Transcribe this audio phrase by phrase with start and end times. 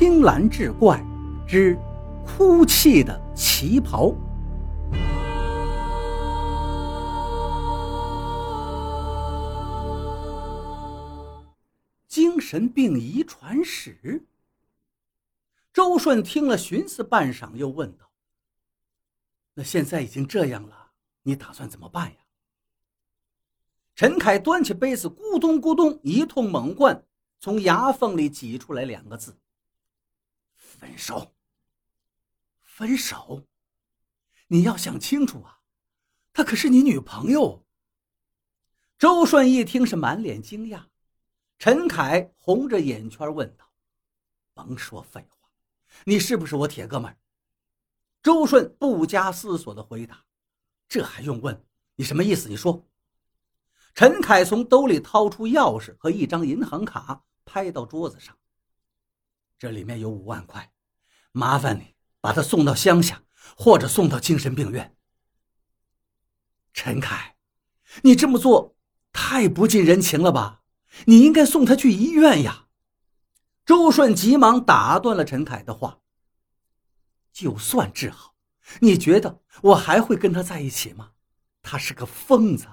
[0.00, 0.98] 青蓝志怪
[1.46, 1.78] 之
[2.24, 4.14] 哭泣的旗袍。
[12.08, 14.24] 精神病遗传史。
[15.70, 18.10] 周顺听了，寻思半晌，又问道
[19.52, 20.92] ：“那现在已经这样了，
[21.24, 22.16] 你打算怎么办呀？”
[23.94, 27.04] 陈凯端起杯子，咕咚咕咚一通猛灌，
[27.38, 29.36] 从牙缝里挤出来两个字
[30.80, 31.34] ：“分手。”
[32.64, 33.46] 分手？
[34.46, 35.60] 你要想清楚啊，
[36.32, 37.64] 她可是你女朋友。
[38.98, 40.86] 周顺一听是满脸惊讶，
[41.58, 43.70] 陈凯红着眼圈问道
[44.54, 45.50] ：“甭说废话。”
[46.04, 47.14] 你是不是我铁哥们？
[48.22, 50.24] 周顺不加思索的回答
[50.88, 51.64] ：“这还用问？
[51.96, 52.48] 你什么意思？
[52.48, 52.86] 你说。”
[53.94, 58.38] 陈凯从兜里掏出钥匙和一张银行卡，拍到桌子上
[59.60, 60.72] ：“这里面有五万块，
[61.32, 64.96] 麻烦你把他送到乡下，或者送到精神病院。”
[66.72, 67.36] 陈凯，
[68.00, 68.74] 你这么做
[69.12, 70.62] 太不近人情了吧？
[71.04, 72.68] 你应该送他去医院呀。
[73.66, 75.98] 周顺急忙打断了陈凯的话
[77.30, 78.34] ：“就算治好，
[78.80, 81.10] 你觉得我还会跟他在一起吗？
[81.60, 82.66] 他是个疯子，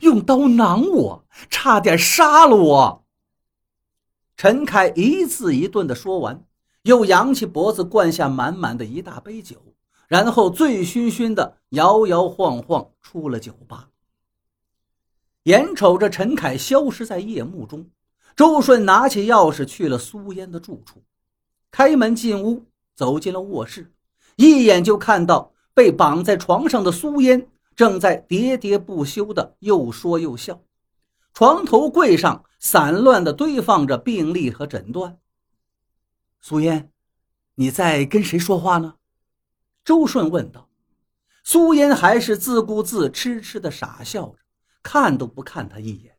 [0.00, 3.05] 用刀囊我，差点杀了我。”
[4.36, 6.44] 陈凯一字一顿的说完，
[6.82, 9.56] 又扬起脖子灌下满满的一大杯酒，
[10.08, 13.88] 然后醉醺醺的摇摇晃晃出了酒吧。
[15.44, 17.86] 眼瞅着陈凯消失在夜幕中。
[18.34, 21.02] 周顺拿起钥匙去了苏烟的住处，
[21.70, 23.90] 开门进屋，走进了卧室，
[24.36, 30.60] 一眼就看到被绑在床上的苏烟正在喋喋不休的又说又笑。
[31.36, 35.20] 床头柜上散乱的堆放着病历和诊断。
[36.40, 36.90] 苏烟，
[37.56, 38.96] 你在跟谁说话呢？
[39.84, 40.70] 周顺问道。
[41.44, 44.38] 苏烟还是自顾自、痴痴的傻笑着，
[44.82, 46.16] 看都不看他一眼。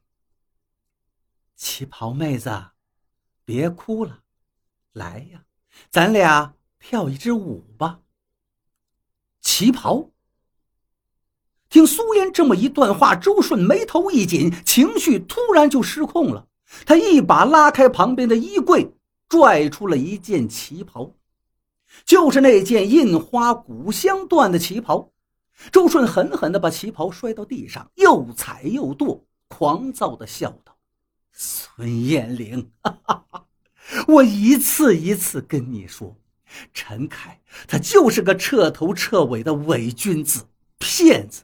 [1.55, 2.67] 旗袍妹子，
[3.43, 4.21] 别哭了，
[4.91, 5.45] 来呀，
[5.89, 8.01] 咱俩跳一支舞吧。
[9.41, 10.11] 旗袍。
[11.77, 16.47] 听苏烟这么一段话，周顺眉头一紧，情绪突然就失控了。
[16.87, 18.95] 他一把拉开旁边的衣柜，
[19.29, 21.13] 拽出了一件旗袍，
[22.03, 25.11] 就是那件印花古香缎的旗袍。
[25.71, 30.75] 周顺狠狠地把旗袍摔到地上，又踩又跺，狂躁地笑道。
[31.31, 32.71] 孙艳玲，
[34.09, 36.17] 我一次一次跟你说，
[36.73, 40.43] 陈凯他就是个彻头彻尾的伪君子、
[40.79, 41.43] 骗子，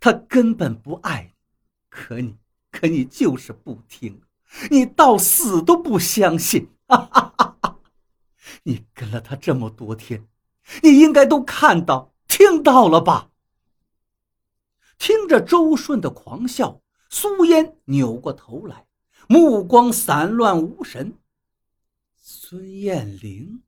[0.00, 1.32] 他根本不爱你，
[1.88, 2.36] 可你，
[2.70, 4.20] 可你就是不听，
[4.70, 6.68] 你到死都不相信。
[8.64, 10.28] 你跟了他这么多天，
[10.82, 13.30] 你应该都看到、听到了吧？
[14.98, 18.86] 听着周顺的狂笑，苏烟扭过头来。
[19.28, 21.18] 目光散乱无神。
[22.14, 23.62] 孙艳玲，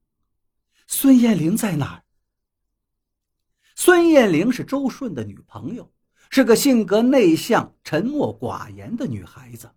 [0.86, 2.04] 孙艳玲在哪儿？
[3.74, 5.92] 孙艳玲是周顺的女朋友，
[6.30, 9.70] 是个性格内向、沉默寡言的女孩子。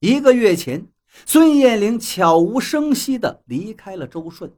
[0.00, 0.86] 一个月前，
[1.24, 4.52] 孙艳玲悄无声息地离开了周顺。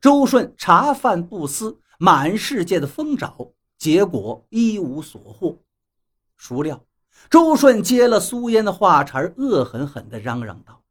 [0.00, 5.62] 周顺茶饭不思，满世界的疯找，结果一无所获。
[6.36, 6.84] 孰料。
[7.30, 10.82] 周顺接了苏烟的话茬，恶狠狠地嚷嚷道：“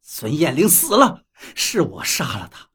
[0.00, 1.24] 孙艳玲死了，
[1.56, 2.68] 是我杀了她。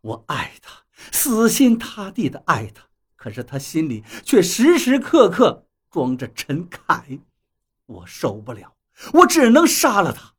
[0.00, 2.84] 我爱她，死心塌地的爱她。
[3.16, 5.65] 可是她心里却时时刻刻
[5.96, 7.18] 装着陈凯。
[7.86, 8.76] 我受不了，
[9.14, 10.34] 我只能杀了他。”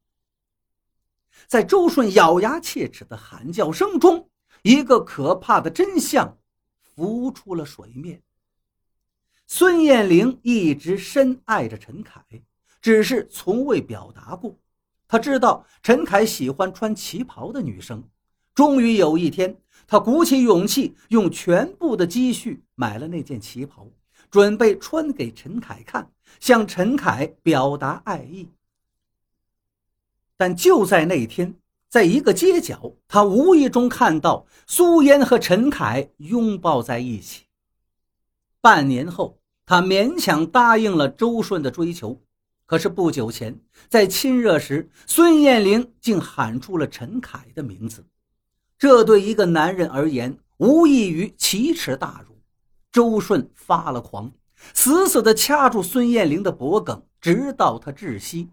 [1.50, 4.30] 在周顺咬牙切齿的喊叫声中，
[4.62, 6.38] 一个可怕的真相
[6.80, 8.22] 浮出了水面。
[9.48, 12.24] 孙艳玲一直深爱着陈凯，
[12.80, 14.56] 只是从未表达过。
[15.08, 18.08] 她知道陈凯喜欢穿旗袍的女生。
[18.54, 23.88] 终于有一天，她鼓起勇气，用全部的积蓄买了那件旗袍，
[24.30, 28.50] 准备穿给陈凯看，向陈凯表达爱意。
[30.36, 31.56] 但就在那天，
[31.90, 37.46] 在一个街角，她无意中看到苏烟和陈凯拥抱在一起。
[38.62, 42.22] 半年后，他勉强答应了周顺的追求，
[42.66, 48.06] 可是不久前在亲热时，孙艳玲竟喊出了陈凯的名字，
[48.78, 52.37] 这对一个男人而言无异于奇耻大辱。
[52.98, 54.32] 周顺发了狂，
[54.74, 58.50] 死死地掐住孙艳玲的脖颈，直到她窒息。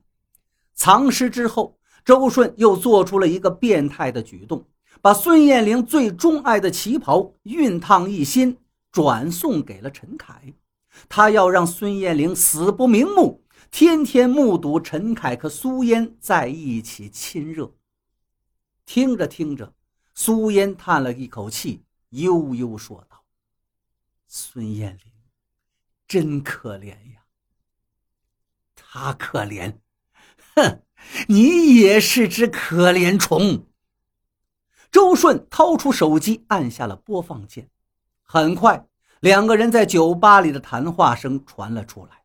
[0.75, 4.67] 藏尸之后，周顺又做出了一个变态的举动，
[5.01, 8.59] 把孙艳玲最钟爱的旗袍熨烫一新，
[8.93, 10.53] 转送给了陈凯。
[11.09, 17.73] 他要让孙艳玲死不瞑目，天天目睹陈凯和苏嫣在一起亲热。
[18.85, 19.73] 听着听着，
[20.15, 23.14] 苏嫣叹了一口气，悠悠说道
[24.55, 25.13] ：“孙艳玲，
[26.07, 27.25] 真可怜呀。
[28.77, 29.79] 他可怜，
[30.55, 30.81] 哼，
[31.27, 33.67] 你也是只可怜虫。”
[34.93, 37.69] 周顺掏出手机，按下了播放键，
[38.23, 38.87] 很快。
[39.19, 42.23] 两个人在酒吧里的谈话声传了出来。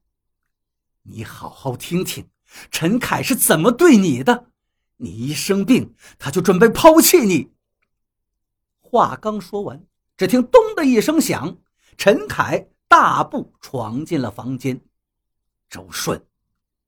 [1.02, 2.30] 你好好听听，
[2.70, 4.52] 陈凯是怎么对你的？
[4.98, 7.52] 你一生病，他就准备抛弃你。
[8.78, 9.84] 话刚说完，
[10.16, 11.58] 只听“咚”的一声响，
[12.00, 14.80] 陈凯大步闯进了房间。
[15.70, 16.26] 周顺，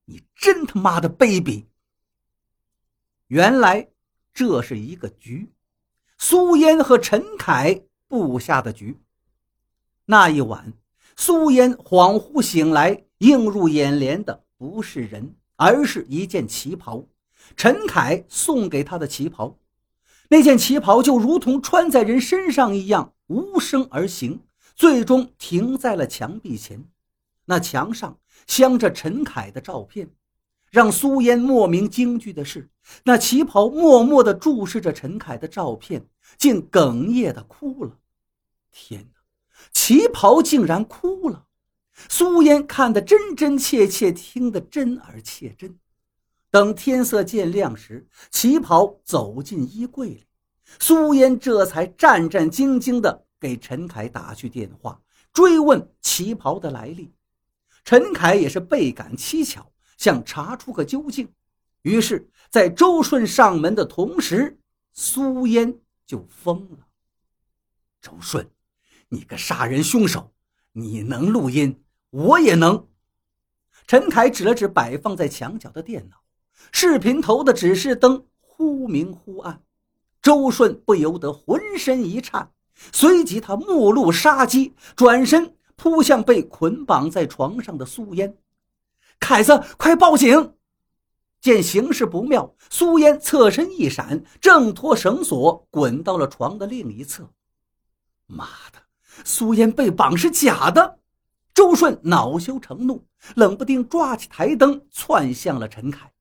[0.06, 1.66] 你真他妈的卑鄙！
[3.28, 3.90] 原来
[4.34, 5.52] 这是一个局，
[6.18, 9.02] 苏嫣和陈凯布下的局。
[10.06, 10.72] 那一晚，
[11.18, 17.06] 苏嫣恍惚醒来，映入眼帘的不是人，而是一件旗袍。
[17.58, 19.60] 陈凯送给她的旗袍，
[20.30, 24.40] 那件旗袍就如同穿在人身上一样，无声而行，
[24.76, 26.84] 最终停在了墙壁前。
[27.46, 30.10] 那墙上镶着陈凯的照片。
[30.70, 32.70] 让苏烟莫名惊惧的是，
[33.04, 36.08] 那旗袍默默地注视着陈凯的照片，
[36.38, 38.00] 竟哽咽地哭了。
[38.72, 39.20] 天哪！
[39.74, 41.46] 旗袍竟然哭了，
[42.08, 45.78] 苏烟看得真真切切，听得真而切真。
[46.50, 50.26] 等天色渐亮时，旗袍走进衣柜里，
[50.80, 55.02] 苏烟这才战战兢兢地给陈凯打去电话，
[55.34, 57.12] 追问旗袍的来历。
[57.84, 59.66] 陈凯也是倍感蹊跷，
[59.98, 61.28] 想查出个究竟。
[61.82, 64.60] 于是，在周顺上门的同时，
[64.94, 66.88] 苏嫣就疯了。
[68.00, 68.48] 周顺。
[69.14, 70.32] 你个杀人凶手！
[70.72, 72.88] 你能录音，我也能。
[73.86, 76.24] 陈凯指了指摆放在墙角的电脑，
[76.72, 79.62] 视频头的指示灯忽明忽暗。
[80.22, 82.54] 周顺不由得浑身一颤，
[82.92, 88.36] 随即他目露杀机，转身扑向被捆绑在床上的苏烟。
[89.20, 90.54] 凯子，快报警！
[91.40, 97.30] 见形势不妙，苏烟侧身一闪，挣脱绳索，滚到了床的另一侧。
[98.28, 98.80] 妈的！
[99.26, 101.00] 苏烟被绑是假的，
[101.54, 103.04] 周顺恼羞成怒，
[103.36, 106.12] 冷不丁抓起台灯窜向了陈凯。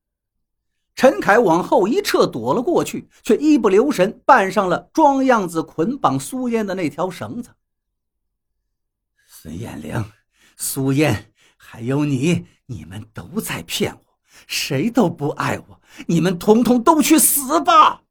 [0.95, 7.51] 陈凯往后一撤，躲了过去，却一不留神绊上了装样子捆绑苏嫣的那条绳子。
[9.27, 10.05] 孙艳玲、
[10.57, 18.03] 苏嫣，还有你，你们都在骗我，谁都不爱我，你们统统都去死吧！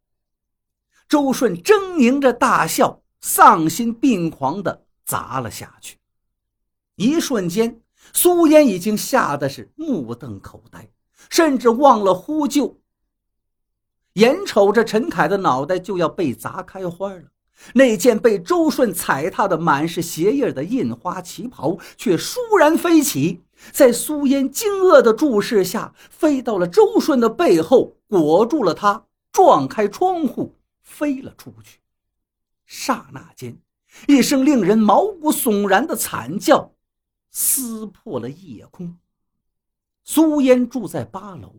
[1.09, 3.03] 周顺狰狞着大笑。
[3.23, 5.99] 丧心病狂地砸了下去，
[6.97, 7.83] 一瞬间，
[8.15, 10.91] 苏嫣已经吓得是目瞪口呆，
[11.29, 12.81] 甚至忘了呼救。
[14.15, 17.25] 眼瞅着陈凯的脑袋就要被砸开花了，
[17.75, 31.79] 那件被周顺踩踏的满是鞋印的印花旗袍却倏然飞起，在苏嫣惊愕的注视下，飞到了周顺的背后，裹住了他，撞开窗户，飞了出去。
[32.67, 33.59] 刹那间，
[34.09, 36.73] 一声令人毛骨悚然的惨叫
[37.31, 38.97] 撕破了夜空。
[40.13, 41.55] 苏烟住在八楼，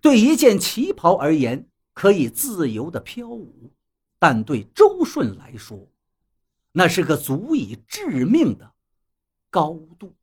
[0.00, 3.72] 对一件旗袍而言可以自由的飘舞，
[4.20, 5.84] 但对周顺来说，
[6.70, 8.70] 那是个足以致命的
[9.50, 10.14] 高度。